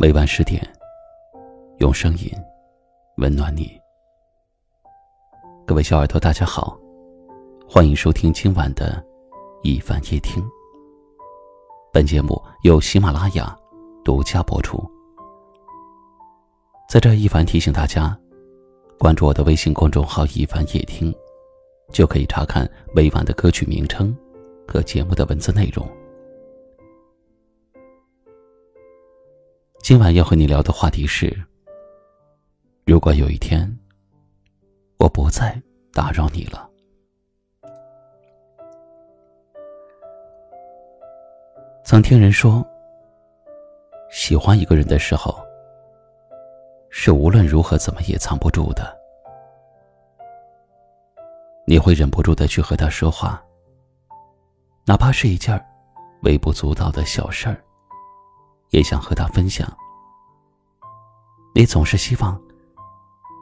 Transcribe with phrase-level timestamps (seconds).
[0.00, 0.66] 每晚十点，
[1.76, 2.32] 用声音
[3.18, 3.78] 温暖你。
[5.66, 6.74] 各位小耳朵，大家好，
[7.68, 9.04] 欢迎收听今晚的
[9.62, 10.42] 一凡夜听。
[11.92, 13.54] 本节目由喜马拉雅
[14.02, 14.82] 独家播出。
[16.88, 18.18] 在这，一凡提醒大家，
[18.98, 21.14] 关注我的微信公众号“一凡夜听”，
[21.92, 24.16] 就可以查看每晚的歌曲名称
[24.66, 25.86] 和节目的文字内容。
[29.82, 31.34] 今晚要和你聊的话题是：
[32.84, 33.66] 如果有一天
[34.98, 35.60] 我不再
[35.92, 36.68] 打扰你了，
[41.82, 42.64] 曾听人说，
[44.10, 45.34] 喜欢一个人的时候，
[46.90, 48.96] 是无论如何怎么也藏不住的，
[51.66, 53.42] 你会忍不住的去和他说话，
[54.86, 55.60] 哪怕是一件
[56.22, 57.60] 微不足道的小事儿。
[58.70, 59.70] 也想和他分享。
[61.54, 62.40] 你总是希望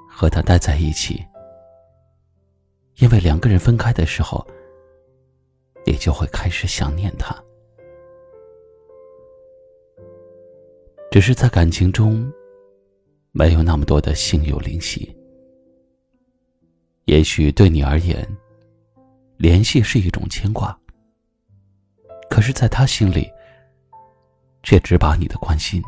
[0.08, 1.24] 和他待在一起，
[2.96, 4.46] 因为两个人分开的时候，
[5.86, 7.36] 你就会开始想念他。
[11.10, 12.30] 只是在感情中，
[13.32, 15.14] 没有那么多的心有灵犀。
[17.04, 18.26] 也许对你而言，
[19.38, 20.78] 联系是一种牵挂，
[22.28, 23.30] 可是，在他心里。
[24.68, 25.82] 却只把你的关心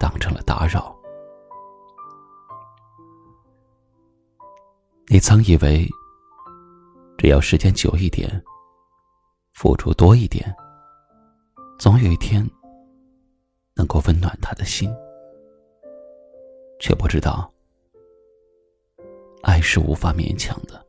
[0.00, 0.98] 当成了打扰。
[5.08, 5.86] 你曾以为，
[7.18, 8.42] 只要时间久一点，
[9.52, 10.50] 付出多一点，
[11.78, 12.42] 总有一天
[13.74, 14.90] 能够温暖他的心，
[16.80, 17.52] 却不知道，
[19.42, 20.82] 爱是无法勉强的。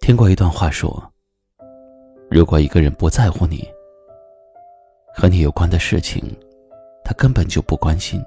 [0.00, 1.00] 听过一段话说。
[2.30, 3.66] 如果一个人不在乎你，
[5.14, 6.22] 和你有关的事情，
[7.02, 8.22] 他根本就不关心，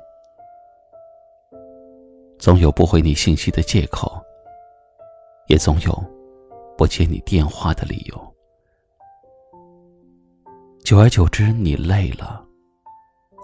[2.39, 4.19] 总有不回你信息的借口，
[5.47, 6.03] 也总有
[6.75, 8.35] 不接你电话的理由。
[10.83, 12.43] 久而久之，你累了，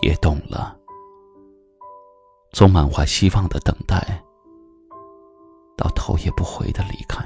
[0.01, 0.75] 也懂了，
[2.51, 3.95] 从满怀希望的等待，
[5.77, 7.23] 到头也不回的离开，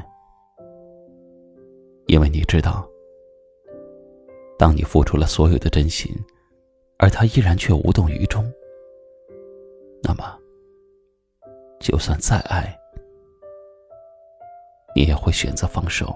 [2.07, 2.85] 因为你知道。
[4.61, 6.15] 当你付出了所有的真心，
[6.99, 8.47] 而他依然却无动于衷，
[10.03, 10.37] 那么，
[11.79, 12.77] 就算再爱，
[14.95, 16.15] 你也会选择放手。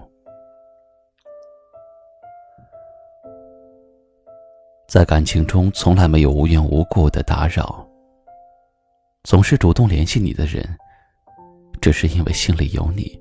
[4.88, 7.84] 在感情中，从来没有无缘无故的打扰。
[9.24, 10.64] 总是主动联系你的人，
[11.82, 13.20] 只是因为心里有你；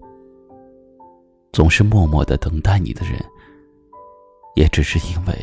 [1.50, 3.18] 总是默默的等待你的人。
[4.54, 5.34] 也只是因为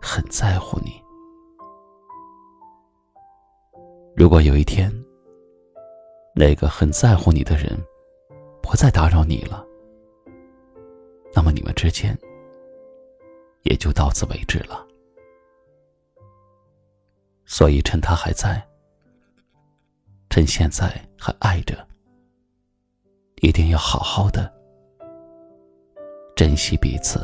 [0.00, 1.02] 很在乎你。
[4.14, 4.92] 如果有一天，
[6.34, 7.78] 那个很在乎你的人
[8.62, 9.66] 不再打扰你了，
[11.34, 12.16] 那么你们之间
[13.62, 14.86] 也就到此为止了。
[17.44, 18.62] 所以，趁他还在，
[20.30, 20.88] 趁现在
[21.18, 21.86] 还爱着，
[23.42, 24.50] 一定要好好的
[26.36, 27.20] 珍惜彼此。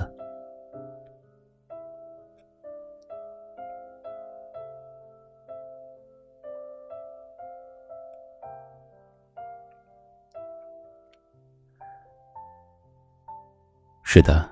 [14.11, 14.51] 是的，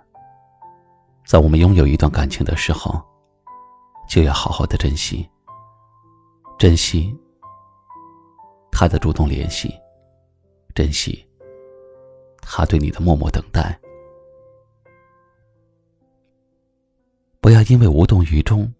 [1.25, 3.03] 在我们拥有一段感情的时候，
[4.06, 5.27] 就要好好的珍惜，
[6.59, 7.19] 珍惜
[8.71, 9.72] 他的主动联系，
[10.75, 11.27] 珍惜
[12.43, 13.81] 他对你的默默等待，
[17.41, 18.71] 不要因为无动于衷，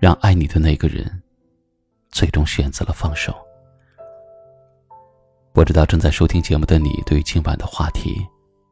[0.00, 1.22] 让爱你的那个人
[2.08, 3.36] 最终选择了放手。
[5.52, 8.26] 不知道正在收听节目的你，对于今晚的话题。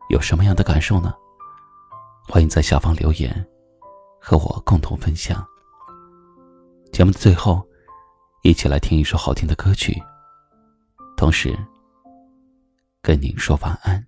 [0.08, 1.12] 有什么样的感受呢？
[2.29, 3.47] 欢迎在下方留言，
[4.20, 5.44] 和我共同分享。
[6.93, 7.67] 节目的最后，
[8.43, 10.00] 一起来听一首好听的歌曲，
[11.17, 11.58] 同时
[13.03, 14.06] 跟您说晚安。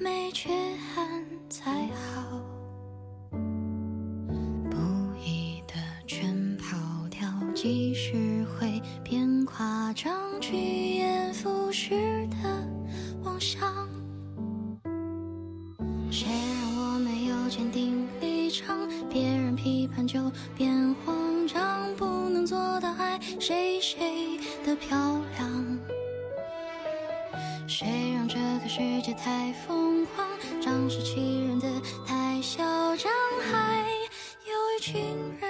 [0.00, 0.48] 没缺
[0.94, 2.40] 憾才好。
[4.70, 4.76] 不
[5.22, 5.74] 易的
[6.06, 6.74] 全跑
[7.10, 12.66] 掉即使会变夸张趋炎附势的
[13.24, 13.60] 妄想
[16.10, 26.00] 谁让我没有坚定立场别人批判就变慌张不能做到爱谁谁的漂亮。
[27.70, 30.26] 谁让这个世界太疯狂，
[30.60, 31.68] 仗势欺人的
[32.06, 32.62] 太嚣
[32.96, 33.12] 张，
[33.50, 33.84] 还
[34.46, 35.02] 有一群
[35.40, 35.49] 人。